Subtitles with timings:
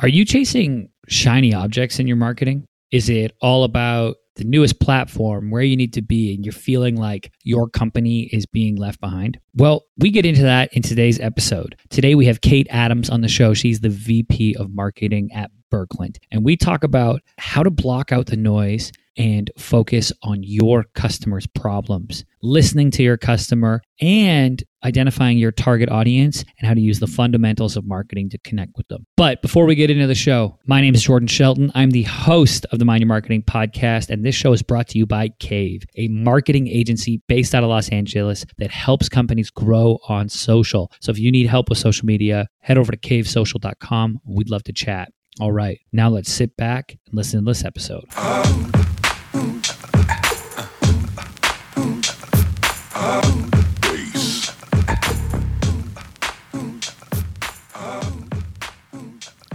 [0.00, 2.64] Are you chasing shiny objects in your marketing?
[2.90, 6.96] Is it all about the newest platform, where you need to be, and you're feeling
[6.96, 9.38] like your company is being left behind?
[9.54, 11.76] Well, we get into that in today's episode.
[11.90, 13.52] Today we have Kate Adams on the show.
[13.52, 16.16] She's the VP of marketing at Burkland.
[16.30, 21.46] And we talk about how to block out the noise and focus on your customers'
[21.46, 27.06] problems, listening to your customer and identifying your target audience and how to use the
[27.06, 29.06] fundamentals of marketing to connect with them.
[29.16, 31.70] But before we get into the show, my name is Jordan Shelley.
[31.74, 34.98] I'm the host of the Mind Your Marketing podcast, and this show is brought to
[34.98, 39.98] you by Cave, a marketing agency based out of Los Angeles that helps companies grow
[40.08, 40.90] on social.
[41.00, 44.20] So if you need help with social media, head over to cavesocial.com.
[44.26, 45.12] We'd love to chat.
[45.40, 48.04] All right, now let's sit back and listen to this episode.
[49.34, 49.61] Ooh,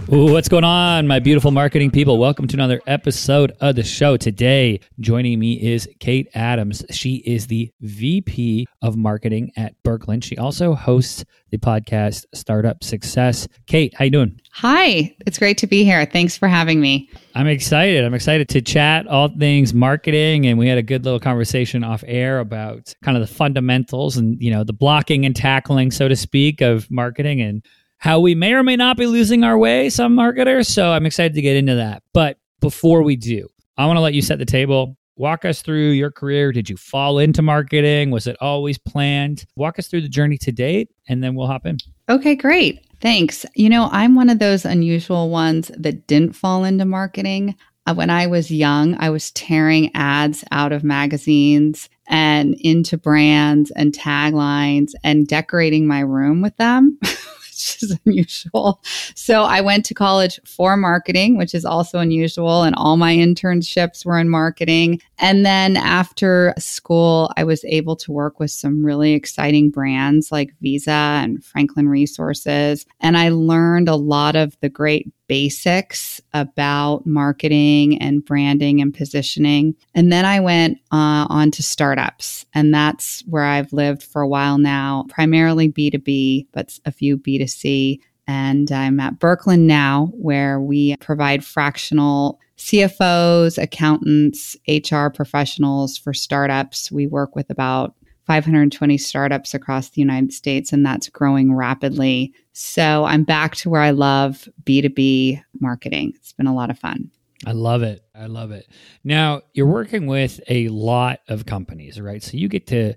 [0.08, 2.16] what's going on, my beautiful marketing people?
[2.16, 4.16] Welcome to another episode of the show.
[4.16, 6.82] Today, joining me is Kate Adams.
[6.90, 10.24] She is the VP of marketing at Burkland.
[10.24, 13.48] She also hosts the podcast Startup Success.
[13.66, 14.40] Kate, how you doing?
[14.52, 16.06] Hi, it's great to be here.
[16.06, 17.10] Thanks for having me.
[17.34, 18.02] I'm excited.
[18.02, 22.02] I'm excited to chat all things marketing and we had a good little conversation off
[22.06, 26.16] air about kind of the fundamentals and, you know, the blocking and tackling so to
[26.16, 27.62] speak of marketing and
[27.98, 30.68] how we may or may not be losing our way, some marketers.
[30.68, 32.02] So I'm excited to get into that.
[32.12, 34.96] But before we do, I want to let you set the table.
[35.16, 36.52] Walk us through your career.
[36.52, 38.12] Did you fall into marketing?
[38.12, 39.46] Was it always planned?
[39.56, 41.78] Walk us through the journey to date, and then we'll hop in.
[42.08, 42.86] Okay, great.
[43.00, 43.44] Thanks.
[43.54, 47.56] You know, I'm one of those unusual ones that didn't fall into marketing.
[47.86, 53.72] Uh, when I was young, I was tearing ads out of magazines and into brands
[53.72, 56.98] and taglines and decorating my room with them.
[57.58, 58.80] which is unusual.
[59.14, 62.62] So I went to college for marketing, which is also unusual.
[62.62, 65.00] And all my internships were in marketing.
[65.18, 70.52] And then after school, I was able to work with some really exciting brands like
[70.60, 72.86] Visa and Franklin Resources.
[73.00, 79.76] And I learned a lot of the great basics about marketing and branding and positioning.
[79.94, 84.28] And then I went uh, on to startups, and that's where I've lived for a
[84.28, 88.00] while now, primarily B2B, but a few B2C.
[88.26, 96.90] And I'm at Burkland now, where we provide fractional CFOs, accountants, HR professionals for startups.
[96.90, 97.94] We work with about
[98.28, 102.34] 520 startups across the United States, and that's growing rapidly.
[102.52, 106.12] So I'm back to where I love B2B marketing.
[106.14, 107.10] It's been a lot of fun.
[107.46, 108.02] I love it.
[108.14, 108.68] I love it.
[109.02, 112.22] Now, you're working with a lot of companies, right?
[112.22, 112.94] So you get to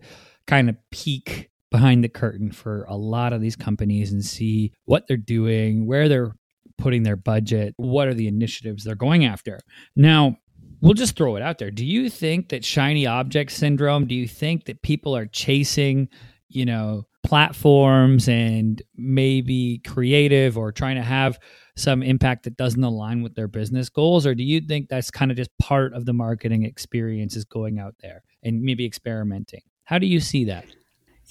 [0.47, 5.07] kind of peek behind the curtain for a lot of these companies and see what
[5.07, 6.35] they're doing, where they're
[6.77, 9.61] putting their budget, what are the initiatives they're going after.
[9.95, 10.37] Now,
[10.81, 11.71] we'll just throw it out there.
[11.71, 16.09] Do you think that shiny object syndrome, do you think that people are chasing,
[16.49, 21.39] you know, platforms and maybe creative or trying to have
[21.75, 25.31] some impact that doesn't align with their business goals or do you think that's kind
[25.31, 29.61] of just part of the marketing experience is going out there and maybe experimenting?
[29.83, 30.65] How do you see that?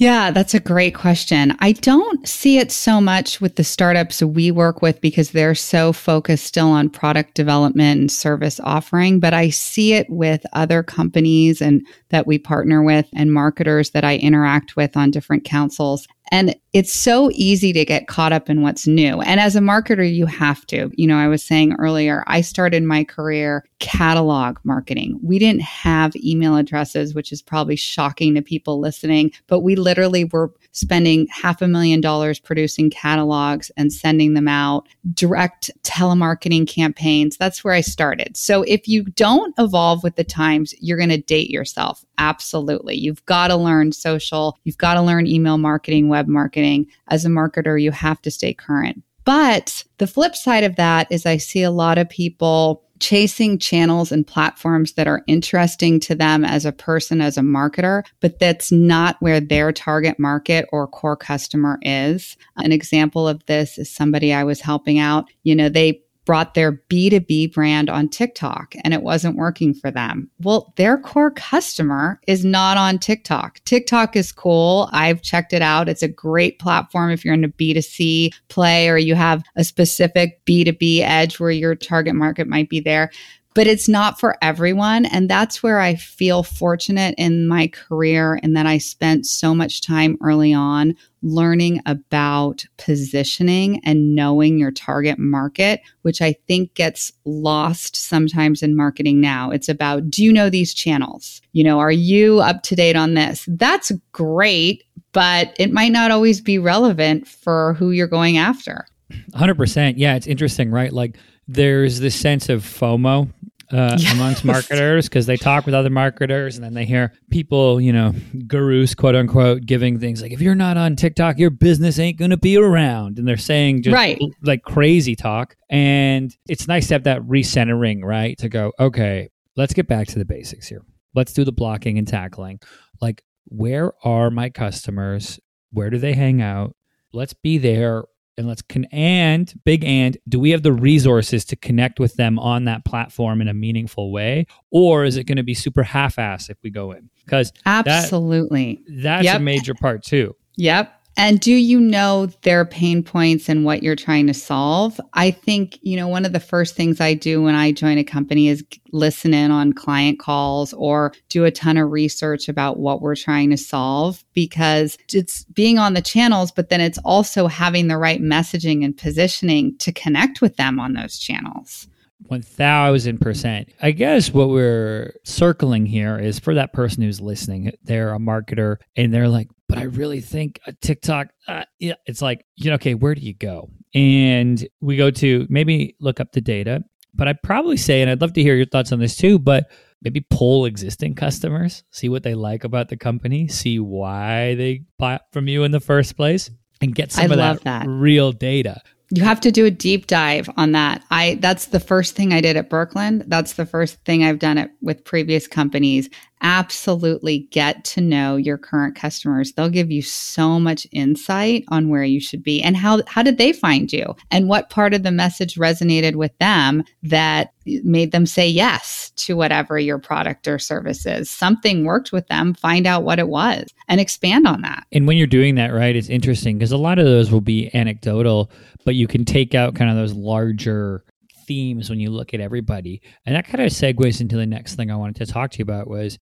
[0.00, 1.54] Yeah, that's a great question.
[1.60, 5.92] I don't see it so much with the startups we work with because they're so
[5.92, 11.60] focused still on product development and service offering, but I see it with other companies
[11.60, 16.08] and that we partner with and marketers that I interact with on different councils.
[16.32, 19.20] And it's so easy to get caught up in what's new.
[19.20, 20.90] And as a marketer, you have to.
[20.94, 25.18] You know, I was saying earlier, I started my career catalog marketing.
[25.22, 30.24] We didn't have email addresses, which is probably shocking to people listening, but we literally
[30.24, 37.36] were spending half a million dollars producing catalogs and sending them out, direct telemarketing campaigns.
[37.36, 38.36] That's where I started.
[38.36, 42.04] So if you don't evolve with the times, you're going to date yourself.
[42.18, 42.94] Absolutely.
[42.96, 46.59] You've got to learn social, you've got to learn email marketing, web marketing.
[47.08, 49.02] As a marketer, you have to stay current.
[49.24, 54.12] But the flip side of that is I see a lot of people chasing channels
[54.12, 58.70] and platforms that are interesting to them as a person, as a marketer, but that's
[58.70, 62.36] not where their target market or core customer is.
[62.56, 65.24] An example of this is somebody I was helping out.
[65.42, 70.30] You know, they brought their B2B brand on TikTok and it wasn't working for them.
[70.40, 73.58] Well, their core customer is not on TikTok.
[73.64, 74.88] TikTok is cool.
[74.92, 75.88] I've checked it out.
[75.88, 80.40] It's a great platform if you're in a B2C play or you have a specific
[80.46, 83.10] B2B edge where your target market might be there.
[83.54, 85.06] But it's not for everyone.
[85.06, 89.80] And that's where I feel fortunate in my career and that I spent so much
[89.80, 97.12] time early on learning about positioning and knowing your target market, which I think gets
[97.24, 99.50] lost sometimes in marketing now.
[99.50, 101.42] It's about, do you know these channels?
[101.52, 103.44] You know, are you up to date on this?
[103.48, 108.86] That's great, but it might not always be relevant for who you're going after.
[109.32, 109.94] 100%.
[109.96, 110.92] Yeah, it's interesting, right?
[110.92, 111.16] Like
[111.52, 113.28] there's this sense of FOMO
[113.72, 114.12] uh, yes.
[114.12, 118.14] amongst marketers because they talk with other marketers and then they hear people, you know,
[118.46, 122.30] gurus, quote unquote, giving things like, if you're not on TikTok, your business ain't going
[122.30, 123.18] to be around.
[123.18, 124.20] And they're saying just right.
[124.42, 125.56] like crazy talk.
[125.68, 128.38] And it's nice to have that recentering, right?
[128.38, 130.84] To go, okay, let's get back to the basics here.
[131.14, 132.60] Let's do the blocking and tackling.
[133.00, 135.40] Like, where are my customers?
[135.72, 136.76] Where do they hang out?
[137.12, 138.04] Let's be there
[138.40, 142.38] and let's con and big and do we have the resources to connect with them
[142.38, 144.46] on that platform in a meaningful way?
[144.70, 147.10] Or is it going to be super half-ass if we go in?
[147.24, 148.80] Because absolutely.
[148.88, 149.36] That, that's yep.
[149.36, 150.34] a major part too.
[150.56, 155.00] Yep and do you know their pain points and what you're trying to solve?
[155.12, 158.04] I think, you know, one of the first things I do when I join a
[158.04, 163.02] company is listen in on client calls or do a ton of research about what
[163.02, 167.88] we're trying to solve because it's being on the channels, but then it's also having
[167.88, 171.86] the right messaging and positioning to connect with them on those channels.
[172.28, 173.66] 1000%.
[173.80, 178.76] I guess what we're circling here is for that person who's listening, they're a marketer
[178.96, 182.74] and they're like, but I really think a TikTok, uh, yeah, it's like, you know,
[182.74, 183.70] okay, where do you go?
[183.94, 186.82] And we go to maybe look up the data,
[187.14, 189.70] but I'd probably say, and I'd love to hear your thoughts on this too, but
[190.02, 195.22] maybe poll existing customers, see what they like about the company, see why they bought
[195.32, 196.50] from you in the first place,
[196.80, 198.80] and get some I of that, that real data.
[199.12, 201.04] You have to do a deep dive on that.
[201.10, 203.24] I that's the first thing I did at Burkland.
[203.26, 206.08] That's the first thing I've done it with previous companies
[206.42, 209.52] absolutely get to know your current customers.
[209.52, 213.38] They'll give you so much insight on where you should be and how how did
[213.38, 217.52] they find you and what part of the message resonated with them that
[217.84, 221.30] made them say yes to whatever your product or service is.
[221.30, 224.86] Something worked with them, find out what it was and expand on that.
[224.92, 227.70] And when you're doing that, right, it's interesting because a lot of those will be
[227.74, 228.50] anecdotal,
[228.84, 231.04] but you can take out kind of those larger
[231.46, 233.02] themes when you look at everybody.
[233.26, 235.64] And that kind of segues into the next thing I wanted to talk to you
[235.64, 236.18] about was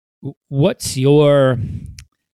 [0.48, 1.58] what's your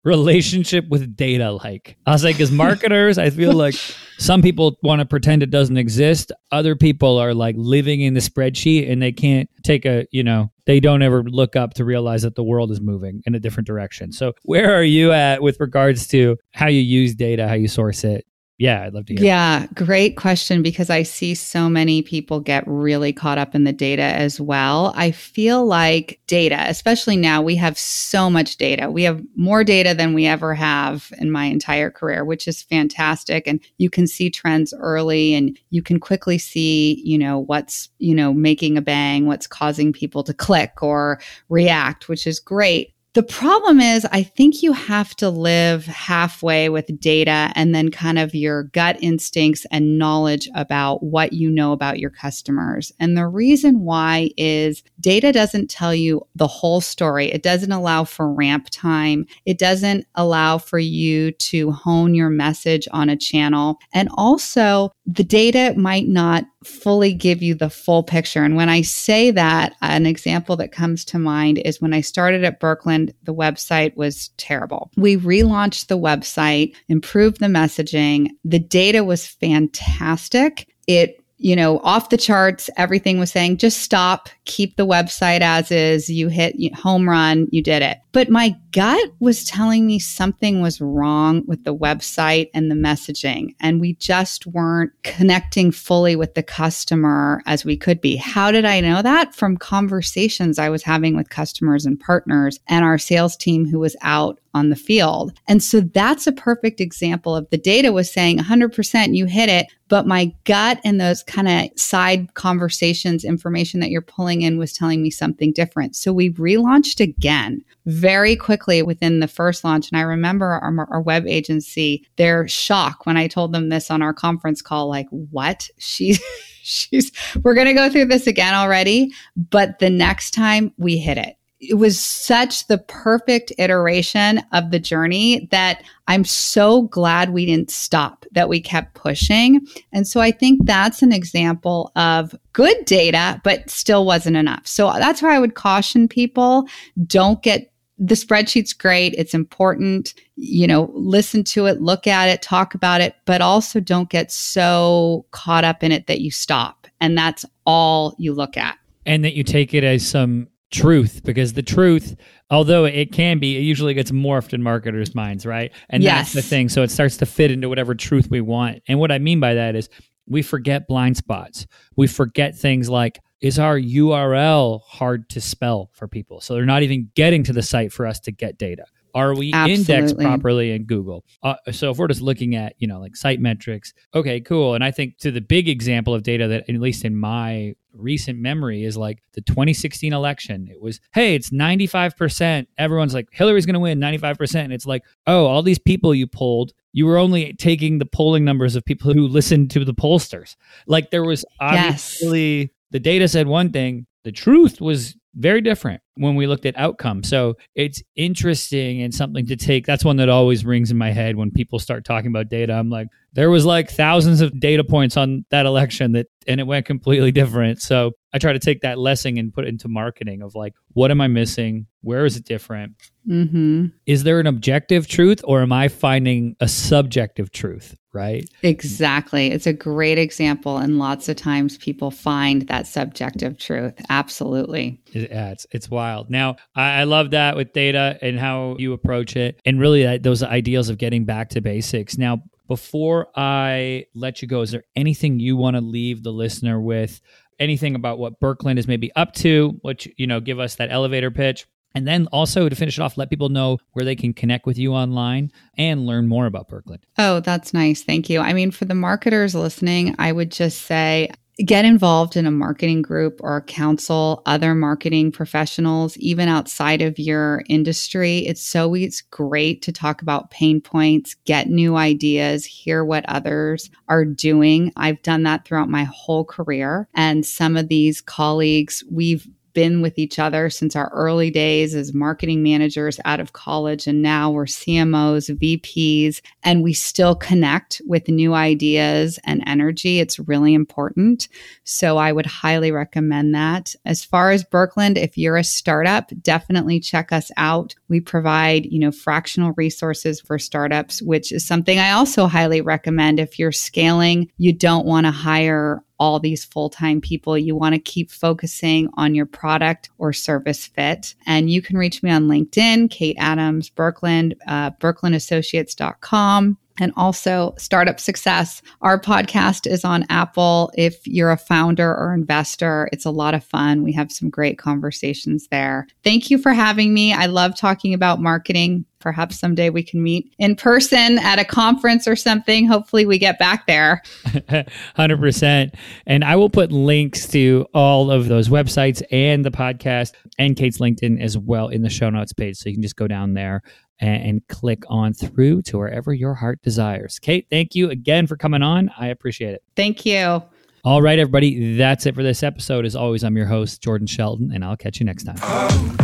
[0.05, 1.97] relationship with data like?
[2.07, 3.75] I was like, as marketers, I feel like
[4.19, 6.31] some people want to pretend it doesn't exist.
[6.53, 10.51] Other people are like living in the spreadsheet and they can't take a, you know,
[10.67, 13.67] they don't ever look up to realize that the world is moving in a different
[13.67, 14.13] direction.
[14.13, 18.05] So, where are you at with regards to how you use data, how you source
[18.05, 19.25] it, yeah, I'd love to hear.
[19.25, 23.73] Yeah, great question because I see so many people get really caught up in the
[23.73, 24.93] data as well.
[24.95, 28.93] I feel like data, especially now, we have so much data.
[28.93, 33.49] We have more data than we ever have in my entire career, which is fantastic.
[33.49, 38.15] And you can see trends early and you can quickly see, you know, what's, you
[38.15, 42.94] know, making a bang, what's causing people to click or react, which is great.
[43.15, 48.19] The problem is, I think you have to live halfway with data and then kind
[48.19, 52.93] of your gut instincts and knowledge about what you know about your customers.
[52.99, 57.31] And the reason why is data doesn't tell you the whole story.
[57.31, 59.27] It doesn't allow for ramp time.
[59.47, 63.79] It doesn't allow for you to hone your message on a channel.
[63.93, 68.43] And also, the data might not fully give you the full picture.
[68.43, 72.45] And when I say that, an example that comes to mind is when I started
[72.45, 74.91] at Burkland, the website was terrible.
[74.97, 78.31] We relaunched the website, improved the messaging.
[78.45, 80.69] The data was fantastic.
[80.87, 85.71] It you know, off the charts, everything was saying just stop, keep the website as
[85.71, 86.09] is.
[86.09, 87.99] You hit home run, you did it.
[88.13, 93.55] But my gut was telling me something was wrong with the website and the messaging.
[93.61, 98.17] And we just weren't connecting fully with the customer as we could be.
[98.17, 99.35] How did I know that?
[99.35, 103.97] From conversations I was having with customers and partners and our sales team who was
[104.03, 105.33] out on the field.
[105.49, 109.67] And so that's a perfect example of the data was saying 100% you hit it,
[109.89, 114.73] but my gut and those kind of side conversations, information that you're pulling in was
[114.73, 115.97] telling me something different.
[115.97, 119.91] So we relaunched again very quickly within the first launch.
[119.91, 124.01] And I remember our, our web agency, their shock when I told them this on
[124.03, 125.69] our conference call, like, what?
[125.79, 126.17] She,
[126.63, 129.13] she's, we're going to go through this again already.
[129.37, 131.37] But the next time we hit it
[131.71, 137.71] it was such the perfect iteration of the journey that I'm so glad we didn't
[137.71, 139.67] stop, that we kept pushing.
[139.93, 144.67] And so I think that's an example of good data, but still wasn't enough.
[144.67, 146.69] So that's why I would caution people
[147.07, 149.15] don't get the spreadsheet's great.
[149.17, 150.15] It's important.
[150.37, 154.33] You know, listen to it, look at it, talk about it, but also don't get
[154.33, 156.87] so caught up in it that you stop.
[157.01, 158.79] And that's all you look at.
[159.07, 162.17] And that you take it as some truth because the truth
[162.51, 166.33] although it can be it usually gets morphed in marketers minds right and yes.
[166.33, 169.13] that's the thing so it starts to fit into whatever truth we want and what
[169.13, 169.89] i mean by that is
[170.27, 171.67] we forget blind spots
[171.97, 176.83] we forget things like is our url hard to spell for people so they're not
[176.83, 179.95] even getting to the site for us to get data are we Absolutely.
[179.95, 181.25] indexed properly in Google?
[181.41, 184.75] Uh, so if we're just looking at, you know, like site metrics, okay, cool.
[184.75, 188.39] And I think to the big example of data that, at least in my recent
[188.39, 190.69] memory, is like the 2016 election.
[190.71, 192.67] It was, hey, it's 95%.
[192.79, 194.57] Everyone's like, Hillary's going to win 95%.
[194.57, 198.45] And it's like, oh, all these people you pulled, you were only taking the polling
[198.45, 200.57] numbers of people who listened to the pollsters.
[200.87, 202.69] Like there was obviously yes.
[202.91, 207.29] the data said one thing, the truth was very different when we looked at outcomes.
[207.29, 209.87] So it's interesting and something to take.
[209.87, 212.73] That's one that always rings in my head when people start talking about data.
[212.73, 216.67] I'm like, there was like thousands of data points on that election that and it
[216.67, 217.81] went completely different.
[217.81, 221.11] So I try to take that lesson and put it into marketing of like, what
[221.11, 221.87] am I missing?
[222.03, 222.95] Where is it different?
[223.29, 223.87] Mm-hmm.
[224.07, 227.97] Is there an objective truth or am I finding a subjective truth?
[228.13, 228.49] Right?
[228.63, 229.51] Exactly.
[229.51, 230.77] It's a great example.
[230.79, 233.95] And lots of times people find that subjective truth.
[234.09, 235.01] Absolutely.
[235.13, 236.04] Yeah, it's, it's wild.
[236.29, 240.23] Now, I, I love that with data and how you approach it and really that,
[240.23, 242.19] those ideals of getting back to basics.
[242.19, 246.81] Now, before I let you go, is there anything you want to leave the listener
[246.81, 247.21] with?
[247.59, 249.79] Anything about what Burkland is maybe up to?
[249.83, 251.67] Which you know, give us that elevator pitch.
[251.95, 254.77] And then also to finish it off, let people know where they can connect with
[254.79, 257.03] you online and learn more about Burkland.
[257.19, 258.03] Oh, that's nice.
[258.03, 258.41] Thank you.
[258.41, 261.31] I mean, for the marketers listening, I would just say
[261.65, 267.19] get involved in a marketing group or a council other marketing professionals even outside of
[267.19, 273.05] your industry it's so it's great to talk about pain points get new ideas hear
[273.05, 274.93] what others are doing.
[274.97, 277.09] I've done that throughout my whole career.
[277.15, 282.15] And some of these colleagues we've been with each other since our early days as
[282.15, 284.07] marketing managers out of college.
[284.07, 290.21] And now we're CMOs, VPs, and we still connect with new ideas and energy.
[290.21, 291.49] It's really important.
[291.85, 293.95] So I would highly recommend that.
[294.05, 297.95] As far as Burkland, if you're a startup, definitely check us out.
[298.09, 303.41] We provide, you know, fractional resources for startups, which is something I also highly recommend
[303.41, 307.57] if you're scaling, you don't want to hire all these full time people.
[307.59, 311.35] You want to keep focusing on your product or service fit.
[311.47, 318.21] And you can reach me on LinkedIn, Kate Adams Burkland, uh, burklandassociates.com and also Startup
[318.21, 318.83] Success.
[319.03, 320.93] Our podcast is on Apple.
[320.97, 324.03] If you're a founder or investor, it's a lot of fun.
[324.03, 326.07] We have some great conversations there.
[326.23, 327.33] Thank you for having me.
[327.33, 329.05] I love talking about marketing.
[329.25, 332.87] Perhaps someday we can meet in person at a conference or something.
[332.87, 334.21] Hopefully, we get back there.
[334.45, 335.95] 100%.
[336.27, 340.99] And I will put links to all of those websites and the podcast and Kate's
[340.99, 342.77] LinkedIn as well in the show notes page.
[342.77, 343.83] So you can just go down there
[344.21, 347.39] and, and click on through to wherever your heart desires.
[347.39, 349.11] Kate, thank you again for coming on.
[349.19, 349.83] I appreciate it.
[349.97, 350.63] Thank you.
[351.03, 351.97] All right, everybody.
[351.97, 353.07] That's it for this episode.
[353.07, 355.57] As always, I'm your host, Jordan Shelley, and I'll catch you next time.
[355.63, 356.24] Um,